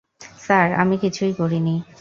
[0.39, 1.75] Sir, আমি কিছুই করিনি।